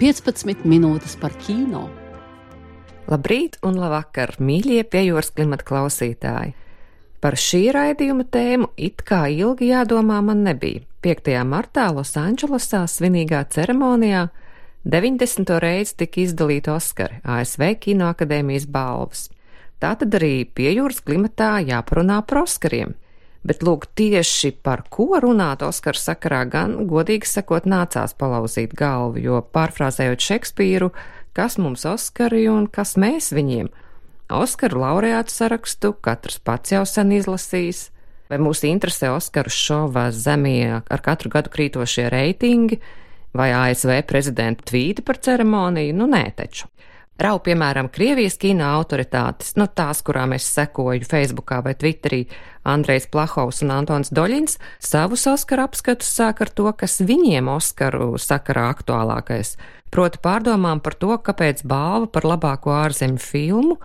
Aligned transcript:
15 0.00 0.62
minūtes 0.64 1.12
par 1.20 1.34
kino. 1.44 1.82
Labrīt 3.12 3.58
un 3.60 3.74
labvakar, 3.76 4.30
mīļie 4.40 4.86
piejūras 4.88 5.28
klimata 5.36 5.66
klausītāji! 5.68 6.54
Par 7.20 7.36
šī 7.36 7.66
raidījuma 7.76 8.24
tēmu 8.32 8.70
it 8.80 9.04
kā 9.04 9.26
ilgi 9.28 9.68
jādomā 9.74 10.22
man 10.24 10.40
nebija. 10.46 10.80
5. 11.04 11.28
martā 11.44 11.90
Losandželosā 11.92 12.80
svinīgā 12.88 13.42
ceremonijā 13.52 14.30
90. 14.88 15.52
reizi 15.60 15.98
tika 16.00 16.22
izdalīta 16.24 16.78
Oskari 16.78 17.20
ASV 17.20 17.66
Kinoakadēmijas 17.84 18.70
balvas. 18.72 19.26
Tātad 19.84 20.16
arī 20.16 20.46
piejūras 20.48 21.04
klimatā 21.04 21.58
jāparunā 21.60 22.22
par 22.24 22.46
Oskariem. 22.46 22.96
Bet 23.40 23.62
lūk, 23.64 23.86
tieši 23.96 24.52
par 24.60 24.82
ko 24.92 25.16
runāt 25.22 25.62
Oskara 25.64 25.96
sakarā 25.96 26.42
gan, 26.50 26.74
godīgi 26.90 27.28
sakot, 27.28 27.64
nācās 27.64 28.12
palauzīt 28.20 28.74
galvu, 28.76 29.22
jo 29.24 29.40
pārfrāzējot 29.54 30.26
Šekspīru, 30.26 30.90
kas 31.32 31.56
mums 31.56 31.86
Oskari 31.88 32.44
un 32.52 32.66
kas 32.68 32.98
mēs 33.00 33.30
viņiem. 33.32 33.70
Oskaru 34.30 34.82
laureātu 34.84 35.32
sarakstu 35.32 35.94
katrs 36.04 36.36
pats 36.44 36.74
jau 36.74 36.84
sen 36.86 37.14
izlasījis, 37.16 37.86
vai 38.30 38.38
mūs 38.44 38.60
interesē 38.68 39.10
Oskaru 39.16 39.50
šova 39.50 40.10
zemie 40.12 40.82
ar 40.84 41.02
katru 41.02 41.32
gadu 41.32 41.50
krītošie 41.50 42.10
reitingi, 42.12 42.78
vai 43.34 43.50
ASV 43.56 44.02
prezidenta 44.06 44.68
tvīti 44.68 45.02
par 45.06 45.16
ceremoniju, 45.22 45.96
nu 45.96 46.10
nē 46.12 46.26
taču. 46.36 46.68
Rau, 47.20 47.36
piemēram, 47.44 47.90
Krievijas 47.92 48.38
kino 48.40 48.64
autoritātes, 48.78 49.52
nu 49.60 49.66
tās, 49.68 50.00
kurām 50.00 50.32
es 50.32 50.46
sekoju 50.48 51.04
Facebookā 51.04 51.58
vai 51.66 51.74
Twitterī, 51.76 52.22
Andrejs 52.64 53.10
Plahovs 53.12 53.60
un 53.64 53.74
Antons 53.74 54.08
Doļins, 54.16 54.56
savus 54.80 55.26
Oskaru 55.28 55.66
apskatus 55.66 56.08
sāk 56.16 56.40
ar 56.40 56.52
to, 56.56 56.70
kas 56.72 57.02
viņiem 57.04 57.52
Oskaru 57.52 58.14
sakarā 58.20 58.70
aktuālākais 58.72 59.58
proti 59.90 60.20
pārdomām 60.22 60.80
par 60.80 60.96
to, 60.96 61.12
kāpēc 61.18 61.64
balva 61.66 62.08
par 62.14 62.26
labāko 62.32 62.74
ārzemju 62.78 63.20
filmu 63.20 63.76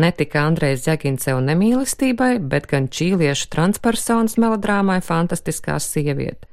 netika 0.00 0.44
Andrejs 0.48 0.84
Zjaginsev 0.86 1.40
nemīlestībai, 1.44 2.38
bet 2.52 2.68
gan 2.70 2.88
čīliešu 2.88 3.50
transpersonas 3.52 4.38
melodrāmai 4.40 5.00
Fantastiskā 5.04 5.78
sieviete. 5.82 6.49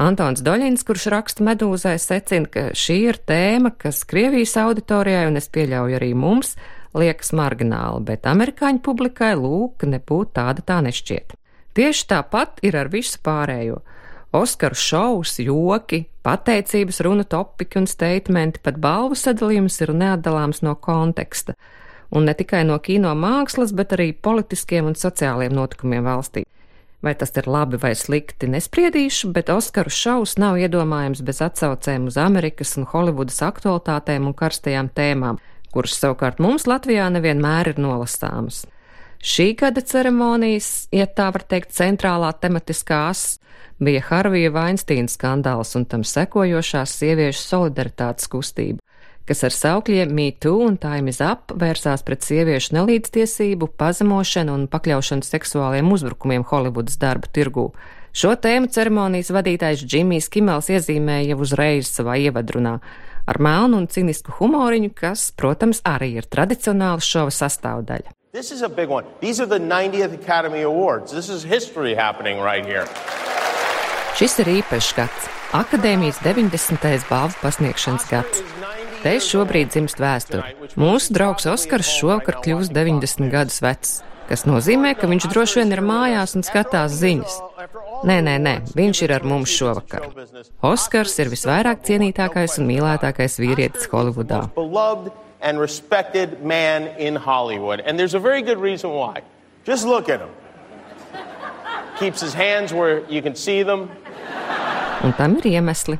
Antons 0.00 0.40
Doļins, 0.40 0.80
kurš 0.88 1.10
raksta 1.12 1.44
medūzai, 1.44 1.98
secina, 2.00 2.48
ka 2.48 2.62
šī 2.72 2.94
ir 3.10 3.18
tēma, 3.28 3.74
kas 3.76 3.98
Krievijas 4.08 4.54
auditorijai, 4.62 5.26
un 5.28 5.36
es 5.36 5.50
pieļauju 5.52 5.98
arī 5.98 6.14
mums, 6.16 6.54
liekas 6.96 7.34
margināla, 7.36 8.00
bet 8.08 8.24
amerikāņu 8.30 8.80
publikai 8.86 9.34
lūk, 9.36 9.84
nebūtu 9.84 10.32
tāda 10.38 10.64
tā 10.64 10.78
nešķiet. 10.86 11.34
Tieši 11.76 12.06
tāpat 12.14 12.62
ir 12.64 12.78
ar 12.80 12.88
visu 12.88 13.20
pārējo. 13.20 13.82
Oskaru 14.40 14.78
šovs, 14.78 15.34
joki, 15.44 16.06
pateicības 16.24 17.02
runa 17.04 17.26
topiki 17.28 17.82
un 17.82 17.88
statementi, 17.90 18.62
pat 18.64 18.80
balvu 18.80 19.18
sadalījums 19.20 19.76
ir 19.84 19.92
neatdalāms 20.00 20.62
no 20.64 20.78
konteksta, 20.80 21.58
un 22.08 22.24
ne 22.24 22.32
tikai 22.38 22.62
no 22.64 22.80
kino 22.80 23.12
mākslas, 23.12 23.76
bet 23.76 23.92
arī 23.98 24.14
politiskiem 24.16 24.88
un 24.88 24.96
sociāliem 24.96 25.52
notikumiem 25.52 26.08
valstī. 26.08 26.46
Vai 27.00 27.14
tas 27.16 27.32
ir 27.40 27.46
labi 27.48 27.78
vai 27.80 27.94
slikti, 27.96 28.48
nespriedīšu, 28.52 29.30
bet 29.32 29.48
Oskaru 29.48 29.88
šovs 29.88 30.34
nav 30.40 30.58
iedomājams 30.60 31.22
bez 31.24 31.40
atsaucēm 31.40 32.10
uz 32.10 32.18
Amerikas 32.20 32.74
un 32.76 32.84
Holivudas 32.90 33.40
aktualitātēm 33.46 34.26
un 34.28 34.36
karstajām 34.36 34.90
tēmām, 34.92 35.38
kuras 35.72 35.96
savukārt 35.96 36.42
mums 36.44 36.68
Latvijā 36.68 37.08
nevienmēr 37.14 37.72
ir 37.72 37.80
nolasāmas. 37.80 38.66
Šī 39.20 39.54
gada 39.56 39.80
ceremonijas, 39.84 40.90
ja 40.92 41.04
tā 41.08 41.30
var 41.32 41.44
teikt, 41.48 41.72
centrālā 41.76 42.34
tematiskā 42.40 43.00
asa 43.10 43.40
bija 43.80 44.04
Harvija 44.04 44.52
Vainsteina 44.52 45.08
skandāls 45.08 45.72
un 45.76 45.86
tam 45.88 46.04
sekojošās 46.04 46.98
sieviešu 47.00 47.42
solidaritātes 47.46 48.28
kustība, 48.32 48.79
kas 49.30 49.44
ar 49.46 49.54
saukļiem 49.54 50.10
Me 50.10 50.32
Too 50.34 50.64
un 50.66 50.76
Time 50.82 51.12
is 51.12 51.20
Up 51.22 51.52
vērsās 51.54 52.02
pret 52.06 52.26
sieviešu 52.26 52.74
nelīdztiesību, 52.74 53.68
pazemošanu 53.78 54.56
un 54.58 54.66
pakļaušanu 54.72 55.22
seksuāliem 55.26 55.92
uzbrukumiem 55.94 56.42
Holivudas 56.50 56.98
darba 56.98 57.30
tirgū. 57.30 57.68
Šo 58.10 58.34
tēmu 58.34 58.72
ceremonijas 58.74 59.30
vadītājs 59.30 59.84
Džimijs 59.86 60.26
Kimels 60.34 60.72
iezīmēja 60.74 61.30
jau 61.30 61.44
uzreiz 61.44 61.92
savā 61.92 62.18
ievadrunā 62.18 62.80
ar 63.30 63.38
melnu 63.38 63.78
un 63.78 63.86
cinisku 63.86 64.34
humoriņu, 64.40 64.90
kas, 64.98 65.28
protams, 65.38 65.78
arī 65.86 66.16
ir 66.18 66.26
tradicionāla 66.26 66.98
šova 66.98 67.30
sastāvdaļa. 67.30 68.16
This 68.34 68.50
is 68.50 68.62
a 68.62 68.68
big 68.68 68.90
one. 68.90 69.06
These 69.20 69.38
are 69.38 69.46
the 69.46 69.62
90th 69.62 70.14
Academy 70.14 70.62
Awards. 70.62 71.12
This 71.12 71.28
is 71.30 71.46
history 71.46 71.94
happening 71.94 72.42
right 72.42 72.66
here. 72.66 72.86
Šis 74.18 74.40
ir 74.42 74.50
īpašs 74.58 74.90
gads, 74.98 75.30
akadēmijas 75.54 76.18
90. 76.26 77.06
balvu 77.10 77.38
pasniegšanas 77.44 78.10
gads. 78.10 78.42
Te 79.00 79.14
šobrīd 79.24 79.70
dzimst 79.72 80.00
vēsture. 80.02 80.54
Mūsu 80.80 81.14
draugs 81.16 81.46
Oskars 81.48 81.88
šovakar 81.96 82.40
kļūs 82.44 82.68
90 82.74 83.30
gadus 83.32 83.60
vecs, 83.64 83.92
kas 84.28 84.44
nozīmē, 84.48 84.92
ka 84.98 85.08
viņš 85.08 85.28
droši 85.32 85.60
vien 85.62 85.72
ir 85.72 85.80
mājās 85.84 86.36
un 86.36 86.44
skatās 86.44 86.98
ziņas. 87.00 87.38
Nē, 88.08 88.18
nē, 88.26 88.36
nē, 88.44 88.54
viņš 88.76 89.02
ir 89.06 89.14
ar 89.16 89.24
mums 89.28 89.52
šovakar. 89.52 90.04
Oskars 90.64 91.16
ir 91.20 91.32
visvairāk 91.32 91.82
cienītākais 91.88 92.58
un 92.60 92.68
mīlētākais 92.68 93.40
vīrietis 93.40 93.88
Holivudā. 93.92 94.44
And 95.40 95.58
respected 95.58 96.42
man 96.44 96.88
in 96.98 97.16
Hollywood. 97.16 97.80
And 97.80 97.98
there's 97.98 98.12
a 98.12 98.20
very 98.20 98.42
good 98.42 98.58
reason 98.60 98.90
why. 98.90 99.22
Just 99.64 99.86
look 99.86 100.10
at 100.10 100.20
him. 100.20 100.28
Keeps 101.98 102.20
his 102.20 102.34
hands 102.34 102.74
where 102.74 103.08
you 103.08 103.22
can 103.22 103.34
see 103.34 103.62
them. 103.62 103.88
Un 105.04 105.14
tam 105.16 105.38
ir 105.40 105.46
iemesli. 105.54 105.96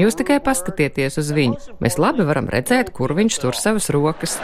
Jūs 0.00 0.16
tikai 0.18 0.40
paskatieties 0.42 1.18
uz 1.22 1.30
viņu. 1.34 1.76
Mēs 1.82 1.98
labi 2.02 2.26
varam 2.26 2.48
redzēt, 2.50 2.90
kur 2.94 3.14
viņš 3.14 3.38
tur 3.44 3.58
savas 3.58 3.90
rokas. 3.94 4.38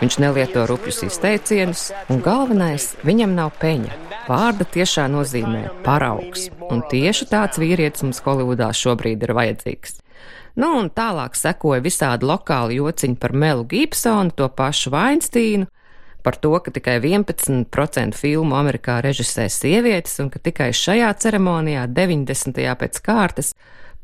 Viņš 0.00 0.16
nelieto 0.22 0.62
rupjus 0.64 1.02
izteicienus, 1.04 1.90
un 2.08 2.22
galvenais- 2.24 2.94
viņam 3.08 3.34
nav 3.36 3.50
peņa. 3.60 3.92
Vārda 4.28 4.64
tiešā 4.64 5.08
nozīmē 5.12 5.82
paraugs, 5.84 6.48
un 6.70 6.82
tieši 6.82 7.26
tāds 7.28 7.58
vīrietis 7.58 8.02
mums 8.02 8.20
Holivudā 8.20 8.70
šobrīd 8.72 9.22
ir 9.22 9.34
vajadzīgs. 9.34 10.00
Nu, 10.56 10.78
un 10.78 10.88
tālāk 10.90 11.36
sekoja 11.36 11.82
visādi 11.82 12.22
lokāli 12.22 12.78
jociņi 12.80 13.18
par 13.18 13.32
Melu 13.32 13.64
Gibsonu, 13.64 14.32
to 14.34 14.48
pašu 14.48 14.90
Vainsteinu, 14.90 15.66
par 16.22 16.38
to, 16.40 16.52
ka 16.62 16.72
tikai 16.74 16.98
11% 17.00 18.16
filmu 18.18 18.56
Amerikā 18.58 19.00
režisē 19.04 19.48
sievietes 19.52 20.18
un 20.22 20.30
ka 20.32 20.42
tikai 20.42 20.70
šajā 20.76 21.10
ceremonijā 21.22 21.86
90. 21.90 22.64
pēc 22.80 23.00
kārtas 23.04 23.54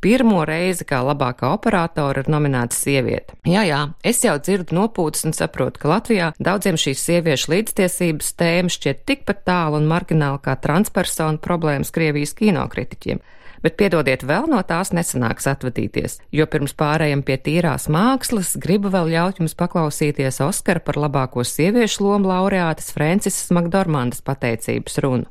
pirmo 0.00 0.44
reizi 0.46 0.84
kā 0.86 1.00
labākā 1.02 1.50
operātora 1.56 2.22
ir 2.22 2.28
nominēta 2.30 2.76
sieviete. 2.76 3.36
Jā, 3.48 3.64
jā, 3.66 3.80
es 4.06 4.20
jau 4.24 4.36
dzirdu 4.38 4.76
nopūtas 4.76 5.24
un 5.26 5.34
saprotu, 5.36 5.80
ka 5.82 5.90
Latvijā 5.94 6.32
daudziem 6.38 6.78
šīs 6.80 7.04
sieviešu 7.08 7.54
līdztiesības 7.54 8.34
tēma 8.38 8.72
šķiet 8.72 9.06
tikpat 9.08 9.42
tālu 9.48 9.80
un 9.80 9.88
margināli 9.90 10.42
kā 10.44 10.58
transpersonu 10.60 11.42
problēmas 11.42 11.94
Krievijas 11.96 12.36
kinokritiķiem 12.38 13.22
bet 13.64 13.76
piedodiet, 13.80 14.24
vēl 14.26 14.48
no 14.50 14.62
tās 14.66 14.92
nesanāks 14.96 15.48
atvadīties, 15.52 16.18
jo 16.32 16.48
pirms 16.50 16.76
pārējiem 16.78 17.22
pie 17.26 17.38
tīrās 17.38 17.88
mākslas 17.92 18.56
gribu 18.60 18.92
vēl 18.94 19.12
ļaut 19.14 19.40
jums 19.42 19.56
paklausīties 19.58 20.42
Oskara 20.46 20.82
par 20.82 21.00
labāko 21.00 21.44
sieviešu 21.46 22.04
lomu 22.08 22.32
laureātes 22.32 22.92
Francisas 22.96 23.52
Makdormandas 23.54 24.24
pateicības 24.26 25.02
runu. 25.04 25.30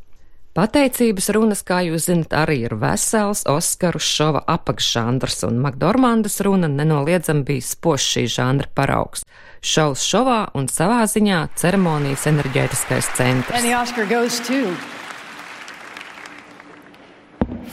Pateicības 0.55 1.25
runas, 1.35 1.65
kā 1.67 1.81
jūs 1.83 2.05
zinat, 2.07 2.31
arī 2.31 2.61
ir 2.63 2.77
vesels 2.79 3.41
Oskaru 3.51 3.99
šova 3.99 4.39
apakšžanrs, 4.53 5.41
un 5.49 5.59
Makdormandas 5.59 6.39
runa 6.47 6.69
nenoliedzami 6.71 7.43
bija 7.43 7.65
spošs 7.73 8.07
šī 8.13 8.23
žanra 8.37 8.71
paraugs. 8.71 9.27
Šovs 9.59 10.07
šovā 10.07 10.39
un 10.55 10.71
savā 10.71 11.01
ziņā 11.11 11.41
ceremonijas 11.59 12.23
enerģētiskais 12.31 13.11
centrs. 13.17 13.51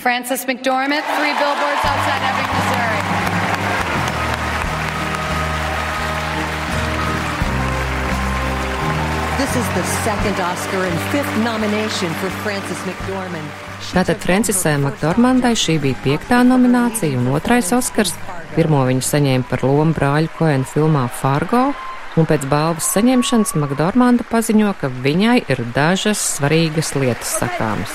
Frances 0.03 0.45
McDormand, 0.47 1.05
three 1.15 1.35
billboards 1.39 1.85
outside 1.87 2.23
Ebbing, 2.27 2.51
Missouri. 2.59 3.03
This 9.39 9.53
is 9.55 9.69
the 9.79 9.85
second 10.03 10.41
Oscar 10.41 10.83
and 10.83 10.99
fifth 11.13 11.37
nomination 11.45 12.11
for 12.19 12.31
Frances 12.43 12.81
McDormand. 12.83 13.47
Tātad 13.95 14.19
Francisai 14.19 14.75
Makdormandai 14.83 15.53
šī 15.55 15.77
bija 15.85 16.01
piektā 16.03 16.41
nominācija 16.51 17.21
un 17.21 17.29
otrais 17.37 17.71
Oskars, 17.71 18.17
Pirmo 18.57 18.83
viņu 18.89 19.07
saņēma 19.07 19.47
par 19.49 19.63
lomu 19.63 19.95
brāļu 19.95 20.33
Koenu 20.35 20.67
filmā 20.67 21.05
Fargo, 21.15 21.69
un 22.19 22.27
pēc 22.27 22.49
balvas 22.51 22.91
saņemšanas 22.97 23.55
Makdormanda 23.55 24.27
paziņo, 24.27 24.75
ka 24.83 24.91
viņai 25.07 25.45
ir 25.47 25.63
dažas 25.79 26.27
svarīgas 26.41 26.97
lietas 26.99 27.39
sakāmas. 27.39 27.95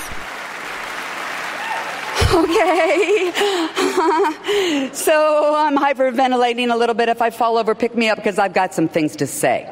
Okay. 2.58 3.30
so 4.92 5.54
I'm 5.54 5.76
hyperventilating 5.76 6.72
a 6.72 6.76
little 6.76 6.94
bit. 6.94 7.08
If 7.08 7.22
I 7.22 7.30
fall 7.30 7.56
over, 7.56 7.74
pick 7.74 7.94
me 7.94 8.08
up 8.08 8.16
because 8.16 8.38
I've 8.38 8.52
got 8.52 8.74
some 8.74 8.88
things 8.88 9.16
to 9.16 9.26
say. 9.26 9.66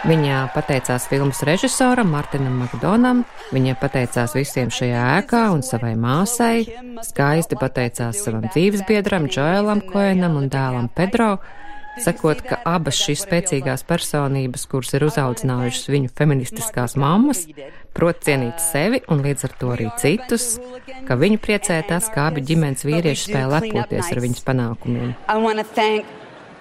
Viņa 0.00 0.46
pateicās 0.54 1.04
filmas 1.10 1.42
režisoram 1.44 2.08
Martinam 2.08 2.54
Makdonam, 2.62 3.18
viņa 3.52 3.74
pateicās 3.82 4.32
visiem 4.32 4.70
šajā 4.72 5.02
ēkā 5.18 5.42
un 5.52 5.60
savai 5.60 5.92
māsai, 5.92 6.64
skaisti 7.04 7.58
pateicās 7.60 8.22
savam 8.24 8.46
dzīvesbiedram 8.48 9.28
Džoelam 9.28 9.84
Koenam 9.90 10.38
un 10.40 10.48
dēlam 10.48 10.88
Pedro, 10.96 11.34
sakot, 11.98 12.42
ka 12.46 12.60
abas 12.68 12.98
šīs 13.00 13.24
spēcīgās 13.26 13.84
personības, 13.88 14.66
kuras 14.70 14.94
ir 14.94 15.04
uzaudzinājušas 15.08 15.90
viņu 15.90 16.12
feministiskās 16.16 16.96
mammas, 17.00 17.44
prot 17.96 18.22
cienīt 18.24 18.62
sevi 18.62 19.02
un 19.10 19.24
līdz 19.24 19.46
ar 19.48 19.56
to 19.60 19.72
arī 19.74 19.90
citus, 20.00 20.60
ka 21.08 21.18
viņu 21.18 21.40
priecē 21.42 21.80
tas, 21.88 22.08
kā 22.12 22.28
abi 22.30 22.44
ģimenes 22.46 22.86
vīrieši 22.86 23.30
spēj 23.30 23.46
lepoties 23.56 24.10
ar 24.12 24.22
viņas 24.26 24.46
panākumiem. 24.46 25.14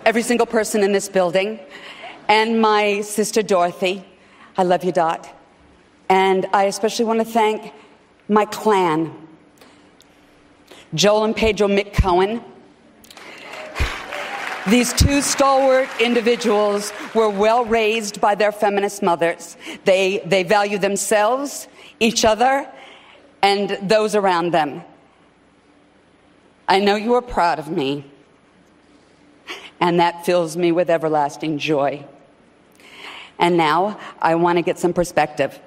Every 0.06 0.24
single 0.24 0.48
person 0.48 0.82
in 0.82 0.94
this 0.94 1.10
building 1.10 1.60
and 2.30 2.62
my 2.62 3.02
sister 3.02 3.42
Dorothy. 3.44 4.02
I 4.58 4.64
love 4.64 4.86
you, 4.86 4.94
Dot. 4.94 5.28
And 6.08 6.48
I 6.54 6.64
especially 6.64 7.06
want 7.06 7.20
to 7.20 7.26
thank 7.26 7.74
my 8.30 8.46
clan 8.46 9.12
Joel 10.94 11.26
and 11.26 11.36
Pedro 11.36 11.68
Mick 11.68 11.94
Cohen. 11.94 12.42
These 14.70 14.94
two 14.94 15.24
stalwart 15.24 15.90
individuals 16.00 16.94
were 17.16 17.28
well 17.28 17.66
raised 17.66 18.22
by 18.22 18.36
their 18.36 18.52
feminist 18.52 19.02
mothers. 19.02 19.58
They, 19.84 20.20
they 20.20 20.44
value 20.44 20.78
themselves, 20.78 21.68
each 22.00 22.24
other, 22.24 22.70
and 23.42 23.72
those 23.82 24.14
around 24.14 24.52
them. 24.52 24.84
I 26.68 26.80
know 26.82 26.96
you 26.96 27.16
are 27.16 27.22
proud 27.22 27.58
of 27.58 27.68
me, 27.68 28.06
and 29.80 30.00
that 30.00 30.24
fills 30.24 30.56
me 30.56 30.72
with 30.72 30.92
everlasting 30.92 31.58
joy. 31.58 32.06
And 33.40 33.58
now 33.58 34.00
I 34.22 34.36
want 34.36 34.60
to 34.60 34.62
get 34.62 34.78
some 34.78 34.94
perspective. 34.94 35.60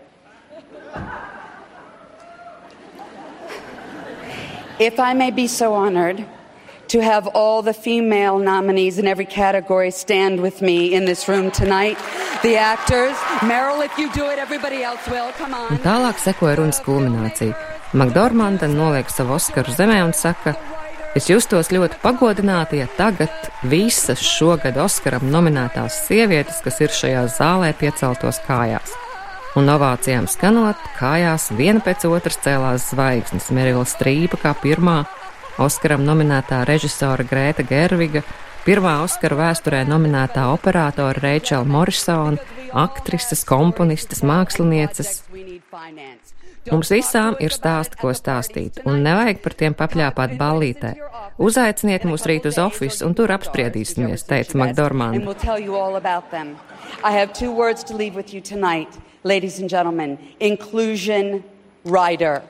If 4.78 5.00
I 5.00 5.12
may 5.14 5.32
be 5.32 5.48
so 5.48 5.74
honored 5.74 6.24
to 6.92 7.00
have 7.00 7.26
all 7.34 7.62
the 7.62 7.72
female 7.72 8.38
nominees 8.38 8.98
in 8.98 9.06
every 9.06 9.24
category 9.24 9.90
stand 9.90 10.40
with 10.40 10.60
me 10.60 10.94
in 10.94 11.06
this 11.06 11.26
room 11.26 11.50
tonight, 11.50 11.96
the 12.42 12.56
actors, 12.56 13.16
Meryl, 13.40 13.82
if 13.84 13.96
you 13.96 14.12
do 14.12 14.26
it, 14.28 14.38
everybody 14.38 14.82
else 14.82 15.00
will. 15.08 15.32
Come 15.40 15.54
on. 15.54 15.72
Un 15.72 15.80
tālāk 15.80 16.20
sekoja 16.20 16.58
runas 16.60 16.82
kulminācija. 16.84 17.56
Makdormanda 17.96 18.68
noliek 18.68 19.08
savu 19.08 19.38
Oskaru 19.38 19.72
zemē 19.72 20.02
un 20.04 20.12
saka, 20.12 20.54
Es 21.12 21.26
justos 21.28 21.68
ļoti 21.68 21.98
pagodināta, 22.00 22.78
ja 22.80 22.86
tagad 22.96 23.50
visas 23.68 24.22
šogad 24.24 24.78
Oskaram 24.80 25.26
nominētās 25.28 25.98
sievietes, 26.06 26.62
kas 26.64 26.80
ir 26.80 26.94
šajā 26.96 27.26
zālē, 27.34 27.74
pieceltos 27.76 28.38
kājās. 28.46 28.94
Un 29.60 29.68
ovācijām 29.68 30.24
skanot, 30.24 30.80
kājās 30.96 31.50
viena 31.52 31.84
pēc 31.84 32.06
otras 32.08 32.40
cēlās 32.40 32.88
zvaigznes. 32.94 33.50
Merila 33.52 33.84
Strīpa 33.84 34.40
kā 34.40 34.54
pirmā, 34.56 35.02
Oskaram 35.60 36.00
nominētā 36.06 36.62
režisora 36.64 37.24
Grēta 37.28 37.64
Gerviga, 37.68 38.22
pirmā 38.64 38.94
Oskara 39.04 39.36
vēsturē 39.36 39.82
nominētā 39.84 40.46
operātora 40.48 41.20
Reičela 41.20 41.68
Morisona, 41.68 42.40
aktrises, 42.72 43.44
komponistes, 43.44 44.22
mākslinieces. 44.24 45.10
Mums 46.70 46.92
visām 46.94 47.36
ir 47.42 47.52
stāsti, 47.52 47.98
ko 48.00 48.14
stāstīt, 48.16 48.80
un 48.88 49.02
nevajag 49.04 49.42
par 49.44 49.56
tiem 49.58 49.76
papļāpāt 49.76 50.36
ballītē. 50.40 50.94
Uzaiciniet 51.42 52.06
mūs 52.08 52.24
rīt 52.30 52.46
uz 52.48 52.56
ofisu, 52.62 53.04
un 53.08 53.16
tur 53.18 53.34
apspriedīsimies, 53.34 54.24
teica 54.24 54.56
Makdormanda. 54.62 55.34
Ladies 59.24 59.60
and 59.60 59.70
gentlemen, 59.70 60.18
inclusion 60.40 61.44
rider. 61.84 62.42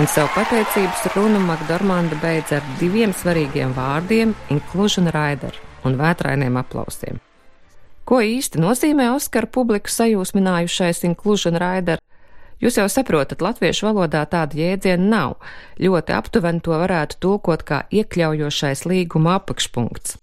Un 0.00 0.08
savu 0.08 0.30
pateicības 0.32 1.02
runu 1.12 1.36
Makdormanda 1.44 2.16
beidz 2.22 2.54
ar 2.56 2.64
diviem 2.80 3.10
svarīgiem 3.12 3.74
vārdiem- 3.76 4.30
inclusion 4.54 5.10
rider 5.12 5.52
un 5.84 5.98
vētrainiem 6.00 6.56
aplausiem. 6.56 7.18
Ko 8.08 8.22
īsti 8.24 8.56
nozīmē 8.56 9.10
Oskara 9.12 9.46
publiku 9.46 9.92
sajūsminājušais 9.92 11.04
Inclusion 11.04 11.60
Rider? 11.60 11.98
Jūs 12.62 12.78
jau 12.80 12.88
saprotat, 12.88 13.44
latviešu 13.44 13.90
valodā 13.90 14.24
tāda 14.26 14.56
jēdziena 14.56 15.08
nav. 15.08 15.36
Ļoti 15.78 16.16
aptuveni 16.16 16.62
to 16.62 16.70
varētu 16.70 17.20
tulkot 17.20 17.62
kā 17.62 17.84
iekļaujošais 17.92 18.86
līguma 18.86 19.34
apakšpunkts 19.42 20.16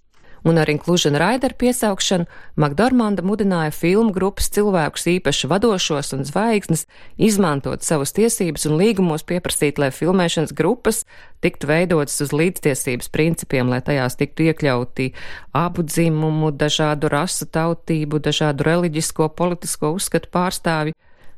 un 0.44 0.57
ar 0.62 0.69
Inclusion 0.69 1.18
Rider 1.19 1.53
piesaukšanu 1.59 2.27
Makdormanda 2.59 3.24
mudināja 3.25 3.71
filmu 3.75 4.13
grupas 4.15 4.50
cilvēkus, 4.56 5.07
īpaši 5.18 5.50
vadošos 5.51 6.13
un 6.18 6.25
zvaigznes, 6.27 6.86
izmantot 7.18 7.83
savas 7.86 8.13
tiesības 8.18 8.68
un 8.69 8.77
līgumos 8.80 9.25
pieprasīt, 9.27 9.81
lai 9.81 9.91
filmēšanas 9.95 10.56
grupas 10.56 11.03
tiktu 11.44 11.69
veidotas 11.69 12.19
uz 12.24 12.33
līdztiesības 12.36 13.12
principiem, 13.13 13.69
lai 13.71 13.81
tajās 13.86 14.18
tiktu 14.19 14.50
iekļauti 14.50 15.12
abu 15.56 15.86
dzimumu, 15.88 16.51
dažādu 16.51 17.12
rasu 17.12 17.47
tautību, 17.47 18.19
dažādu 18.24 18.68
reliģisko, 18.68 19.31
politisko 19.39 19.94
uzskatu 19.97 20.31
pārstāvji. 20.33 20.95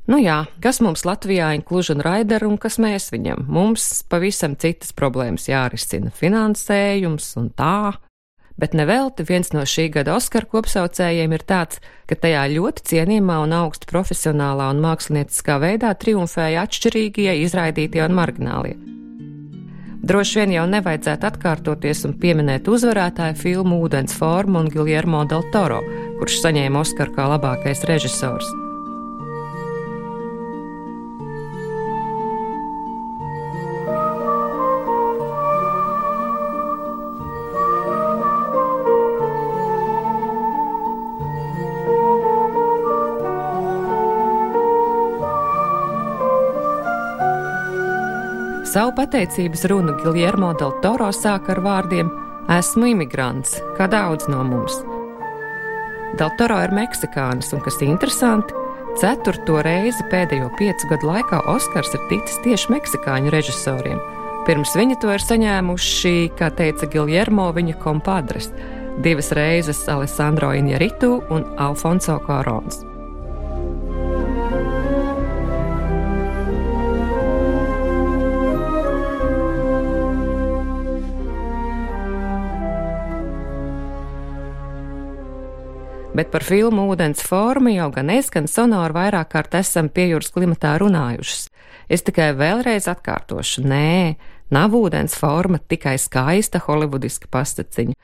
Nu 0.09 0.17
jā, 0.17 0.41
kas 0.63 0.79
mums 0.81 1.05
Latvijā 1.05 1.51
Inclusion 1.55 2.01
Rider 2.01 2.47
un 2.47 2.57
kas 2.59 2.79
mēs 2.81 3.11
viņam? 3.13 3.45
Mums 3.45 4.01
pavisam 4.09 4.57
citas 4.59 4.95
problēmas 4.97 5.45
jārisina- 5.47 6.09
finansējums 6.21 7.37
un 7.37 7.51
tā 7.53 7.93
bet 8.59 8.75
nevelti 8.77 9.25
viens 9.27 9.51
no 9.55 9.65
šī 9.67 9.89
gada 9.95 10.15
Oskara 10.17 10.47
kopsaucējiem 10.51 11.35
ir 11.35 11.43
tāds, 11.47 11.81
ka 12.09 12.15
tajā 12.15 12.47
ļoti 12.53 12.87
cienījumā 12.91 13.41
un 13.45 13.55
augstu 13.57 13.89
profesionālā 13.91 14.71
un 14.73 14.81
mākslinieckā 14.83 15.59
veidā 15.61 15.93
triumfēja 15.95 16.65
atšķirīgie, 16.67 17.35
izraidītie 17.45 18.03
un 18.05 18.17
marginālie. 18.17 18.77
Droši 20.01 20.39
vien 20.39 20.55
jau 20.55 20.63
nevajadzētu 20.65 21.27
atkārtoties 21.29 22.01
un 22.09 22.15
pieminēt 22.17 22.65
uzvarētāju 22.71 23.37
filmu 23.37 23.83
Ūdens 23.85 24.17
formu 24.17 24.63
un 24.63 24.71
Giljermo 24.73 25.21
del 25.29 25.45
Toro, 25.53 25.83
kurš 26.17 26.41
saņēma 26.41 26.81
Oskaru 26.81 27.13
kā 27.19 27.29
labākais 27.35 27.85
režisors. 27.85 28.49
Savu 48.71 48.93
pateicības 48.95 49.65
runu 49.67 49.97
Giljermo 49.99 50.53
del 50.55 50.71
Toro 50.79 51.09
sāka 51.11 51.51
ar 51.51 51.59
vārdiem: 51.65 52.07
Esmu 52.55 52.87
imigrants, 52.93 53.57
kā 53.75 53.89
daudz 53.91 54.29
no 54.31 54.45
mums. 54.47 54.77
Del 56.15 56.31
Toro 56.39 56.59
ir 56.63 56.71
meksikānis, 56.77 57.49
un 57.51 57.59
kas 57.65 57.81
interesanti, 57.83 58.55
ceturto 59.01 59.57
reizi 59.67 60.05
pēdējo 60.13 60.47
piecu 60.55 60.87
gadu 60.87 61.09
laikā 61.09 61.41
Oskars 61.51 61.91
ir 61.97 62.05
ticis 62.07 62.39
tieši 62.45 62.71
meksikāņu 62.71 63.33
režisoriem. 63.35 63.99
Pirms 64.47 64.71
viņa 64.79 65.01
to 65.03 65.11
ir 65.11 65.25
saņēmuši, 65.25 66.13
kā 66.39 66.47
teica 66.55 66.87
Giljermo, 66.87 67.49
viņa 67.51 67.75
kompadres- 67.83 68.53
divas 69.03 69.33
reizes 69.35 69.83
Alessandro 69.89 70.53
Injaritu 70.55 71.19
un 71.29 71.43
Alfonso 71.57 72.19
Korons. 72.23 72.85
Bet 86.15 86.31
par 86.33 86.43
filmu 86.43 86.89
Ūdens 86.91 87.23
formu 87.25 87.73
jau 87.73 87.89
gan 87.95 88.11
es, 88.13 88.29
gan 88.33 88.49
Sonora 88.51 88.95
vairāk 88.95 89.31
kārt 89.33 89.55
esam 89.59 89.89
pie 89.89 90.09
jūras 90.11 90.31
klimatā 90.35 90.75
runājušas. 90.81 91.47
Es 91.91 92.05
tikai 92.07 92.31
vēlreiz 92.39 92.87
atkārtošu, 92.91 93.63
nē, 93.67 94.15
nav 94.51 94.75
ūdens 94.75 95.15
forma 95.19 95.59
tikai 95.59 95.97
skaista 95.99 96.61
holivudiska 96.67 97.31
pastaciņa. 97.31 97.95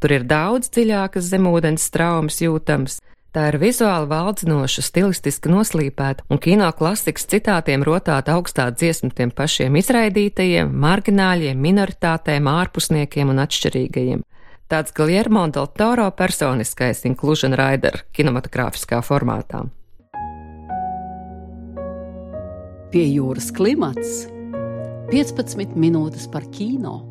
Tur 0.00 0.16
ir 0.16 0.24
daudz 0.28 0.72
dziļākas 0.72 1.28
zemūdens 1.32 1.88
traumas 1.92 2.40
jūtams, 2.40 3.00
Tā 3.30 3.44
ir 3.52 3.60
vizuāli 3.62 4.08
valdzinoša, 4.10 4.82
stilistiski 4.82 5.52
noslīpēta 5.52 6.24
un 6.34 6.40
kino 6.42 6.66
klasikas 6.74 7.28
citātiem 7.30 7.84
rotāta 7.86 8.34
augstā 8.34 8.64
dziesma 8.74 9.12
tiem 9.14 9.30
pašiem 9.30 9.78
izraidītajiem, 9.78 10.72
margināļiem, 10.82 11.60
minoritātēm, 11.62 12.50
ārpusniekiem 12.50 13.30
un 13.30 13.38
atšķirīgajiem. 13.44 14.24
Tāds 14.70 14.92
Giljermo 14.94 15.48
del 15.50 15.66
Toro 15.74 16.04
personiskais 16.14 17.00
Inclusion 17.08 17.56
Rider 17.58 18.04
kinematogrāfiskā 18.14 19.00
formātā. 19.02 19.64
Pie 22.94 23.02
jūras 23.08 23.50
klimats 23.50 24.28
15 25.10 25.74
minūtes 25.74 26.30
par 26.30 26.46
kino. 26.54 27.09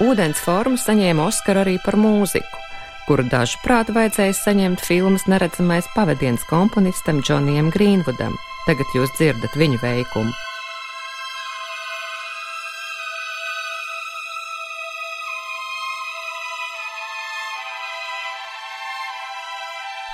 Ūdens 0.00 0.38
formu 0.40 0.78
saņēma 0.80 1.26
Oskaru 1.28 1.60
arī 1.60 1.74
par 1.84 1.98
mūziku, 2.00 2.60
kuru 3.04 3.26
dažprāt 3.28 3.90
vajadzēja 3.92 4.32
saņemt 4.38 4.80
filmas 4.80 5.26
neredzamais 5.28 5.90
pavadiens 5.92 6.46
komponistam 6.48 7.20
Džonijam 7.20 7.68
Grīnvudam. 7.74 8.38
Tagad 8.64 8.94
jūs 8.96 9.12
dzirdat 9.18 9.58
viņa 9.60 9.80
veikumu. 9.82 10.32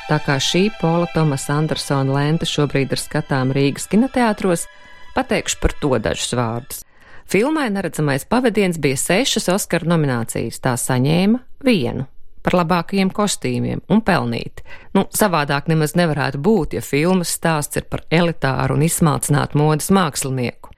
Tā 0.07 0.19
kā 0.23 0.41
šī 0.43 0.65
Pola 0.81 1.07
Tomasa 1.15 1.61
Andersona 1.61 2.19
lente 2.19 2.47
šobrīd 2.47 2.95
ir 2.95 3.03
skatām 3.03 3.55
Rīgas 3.55 3.87
kinoteātros, 3.91 4.67
pateikšu 5.15 5.63
par 5.63 5.79
to 5.79 5.95
dažus 6.03 6.35
vārdus. 6.39 6.86
Filmai 7.27 7.71
neredzamais 7.71 8.25
pavadiens 8.25 8.79
bija 8.79 8.97
sešas 8.97 9.49
Oskara 9.51 9.89
nominācijas, 9.91 10.61
tā 10.63 10.77
saņēma 10.79 11.41
vienu 11.67 12.07
par 12.47 12.55
labākajiem 12.61 13.09
kostīmiem 13.11 13.81
un 13.91 14.03
pelnīt. 14.07 14.63
Nu, 14.95 15.09
savādāk 15.11 15.67
nemaz 15.67 15.97
nevarētu 15.99 16.39
būt, 16.39 16.77
ja 16.79 16.83
filmas 16.87 17.33
stāsts 17.35 17.81
ir 17.81 17.89
par 17.91 18.05
elitāru 18.15 18.77
un 18.77 18.85
izsmalcinātu 18.87 19.59
modes 19.59 19.91
mākslinieku. 19.91 20.71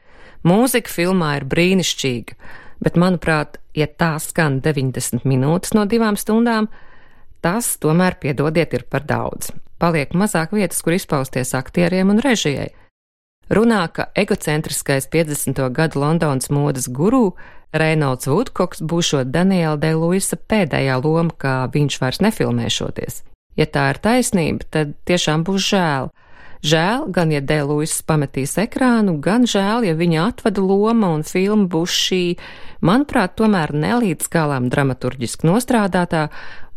Mūzika 0.49 0.89
filmā 0.89 1.35
ir 1.37 1.45
brīnišķīga, 1.53 2.39
bet, 2.81 2.97
manuprāt, 2.97 3.61
ja 3.77 3.85
tā 3.85 4.15
skan 4.17 4.63
90 4.65 5.29
minūtes 5.29 5.77
no 5.77 5.85
divām 5.85 6.17
stundām, 6.17 6.71
tas 7.45 7.75
tomēr, 7.77 8.17
piedodiet, 8.23 8.73
ir 8.73 8.89
par 8.89 9.05
daudz. 9.05 9.53
Paliek 9.79 10.17
mazāk 10.17 10.57
vietas, 10.57 10.81
kur 10.81 10.97
izpausties 10.97 11.53
aktieriem 11.59 12.17
un 12.17 12.25
režijai 12.25 12.71
runā, 13.51 13.87
ka 13.93 14.09
egocentriskais 14.15 15.09
50. 15.13 15.63
gadu 15.73 16.01
Londonas 16.01 16.51
modes 16.51 16.89
guru 16.89 17.33
Reinolds 17.73 18.29
Woodkoks 18.29 18.81
būšot 18.81 19.33
Daniela 19.33 19.77
de 19.77 19.93
Luisa 19.95 20.37
pēdējā 20.37 21.01
loma, 21.05 21.35
kā 21.37 21.57
viņš 21.73 21.99
vairs 22.01 22.23
nefilmēšoties. 22.25 23.23
Ja 23.59 23.67
tā 23.67 23.91
ir 23.93 24.01
taisnība, 24.01 24.65
tad 24.71 24.95
tiešām 25.09 25.45
būs 25.45 25.67
žēl. 25.73 26.11
Žēl 26.59 27.05
gan, 27.15 27.31
ja 27.31 27.39
Dēluis 27.39 28.01
pametīs 28.03 28.57
ekrānu, 28.59 29.19
gan 29.23 29.47
žēl, 29.47 29.87
ja 29.87 29.95
viņa 29.95 30.25
atvada 30.33 30.63
loma 30.65 31.13
un 31.15 31.23
filma 31.23 31.69
būs 31.71 31.95
šī, 32.07 32.23
manuprāt, 32.83 33.37
tomēr 33.39 33.75
nelīdz 33.77 34.27
galām 34.33 34.67
dramaturģiski 34.73 35.47
nostrādātā 35.47 36.27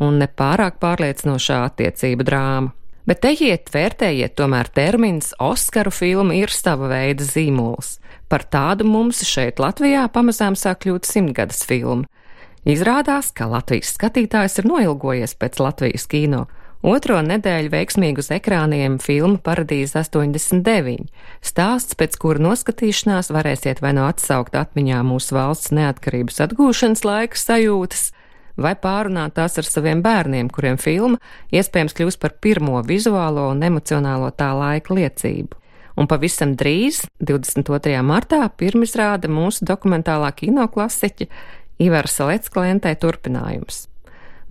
un 0.01 0.21
nepārāk 0.21 0.77
pārliecinošā 0.81 1.63
attiecība 1.71 2.27
drāma. 2.27 2.75
Bet 3.09 3.25
ejiet, 3.25 3.71
vērtējiet, 3.73 4.35
tomēr 4.37 4.69
termins 4.69 5.31
Oskaru 5.41 5.89
filma 5.93 6.35
ir 6.37 6.53
sava 6.53 6.91
veida 6.91 7.25
zīmols. 7.25 7.95
Par 8.29 8.45
tādu 8.45 8.85
mums 8.87 9.23
šeit 9.27 9.59
Latvijā 9.59 10.05
pamazām 10.13 10.55
sāk 10.55 10.85
kļūt 10.85 11.09
simtgadas 11.09 11.65
filma. 11.67 12.05
Izrādās, 12.61 13.31
ka 13.33 13.47
Latvijas 13.49 13.95
skatītājs 13.97 14.59
ir 14.61 14.69
noilgojies 14.69 15.33
pēc 15.41 15.57
Latvijas 15.63 16.05
kino. 16.07 16.45
Otro 16.85 17.17
nedēļu 17.25 17.69
veiksmīgi 17.73 18.21
uz 18.21 18.29
ekrāniem 18.33 18.95
filma 19.01 19.37
Paradīze 19.41 19.99
89. 19.99 21.09
Stāsts, 21.45 21.97
pēc 21.97 22.17
kura 22.21 22.41
noskatīšanās 22.41 23.29
varēsiet 23.33 23.81
vai 23.81 23.95
no 23.97 24.07
atsaukt 24.09 24.57
atmiņā 24.57 25.01
mūsu 25.05 25.37
valsts 25.37 25.73
neatkarības 25.77 26.41
atgūšanas 26.47 27.05
laika 27.05 27.37
sajūtas, 27.37 28.07
vai 28.57 28.73
pārunāt 28.79 29.35
tās 29.37 29.57
ar 29.61 29.67
saviem 29.67 30.01
bērniem, 30.03 30.49
kuriem 30.51 30.79
filma 30.81 31.19
iespējams 31.51 31.95
kļūs 31.97 32.19
par 32.21 32.35
pirmo 32.41 32.81
vizuālo 32.87 33.49
un 33.51 33.63
emocionālo 33.67 34.31
tā 34.35 34.51
laika 34.57 34.95
liecību. 34.97 35.57
Un 35.99 36.07
pavisam 36.07 36.55
drīz, 36.57 37.03
22. 37.19 37.97
martā, 38.05 38.45
pirmizrāda 38.57 39.29
mūsu 39.29 39.67
dokumentālā 39.67 40.31
kino 40.35 40.65
klasiķa 40.71 41.27
Ivara 41.83 42.07
Salecklentē 42.07 42.93
turpinājums. 43.01 43.87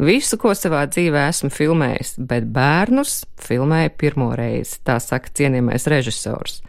Visu, 0.00 0.38
ko 0.40 0.54
savā 0.56 0.86
dzīvē 0.88 1.26
esmu 1.28 1.50
filmējis, 1.52 2.14
bet 2.24 2.46
bērnus 2.54 3.18
filmēju 3.44 3.92
pirmo 4.00 4.30
reizi, 4.36 4.78
tā 4.84 4.96
saka 5.02 5.28
cienījamais 5.36 5.84
režisors. 5.92 6.62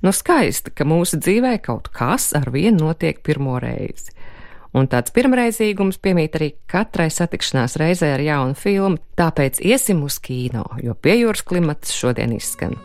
Nu 0.00 0.14
skaisti, 0.16 0.72
ka 0.72 0.86
mūsu 0.88 1.18
dzīvē 1.20 1.58
kaut 1.60 1.90
kas 1.92 2.30
ar 2.36 2.48
vienu 2.54 2.86
notiek 2.86 3.20
pirmo 3.20 3.58
reizi. 3.60 4.14
Un 4.76 4.86
tāds 4.86 5.10
pirmreizīgums 5.14 5.98
piemīt 5.98 6.36
arī 6.38 6.52
katrai 6.70 7.08
satikšanās 7.10 7.74
reizē 7.80 8.12
ar 8.14 8.22
jaunu 8.22 8.54
filmu, 8.54 9.00
tāpēc 9.18 9.58
iesim 9.66 10.04
uz 10.06 10.20
kino, 10.22 10.62
jo 10.82 10.94
pie 10.94 11.16
jūras 11.24 11.42
klimats 11.42 11.94
šodien 11.96 12.36
izskan. 12.36 12.78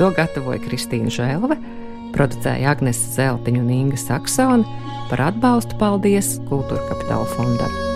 To 0.00 0.10
gatavoja 0.16 0.60
Kristīna 0.66 1.12
Žēlve, 1.14 1.56
producēja 2.16 2.74
Agnese 2.74 3.14
Zeltiņa 3.14 3.62
un 3.62 3.74
Inga 3.78 4.00
Saksona 4.02 4.82
par 5.10 5.28
atbalstu 5.30 5.78
paldies 5.80 6.36
Kultūra 6.50 6.82
Kapitāla 6.90 7.28
fondam. 7.36 7.95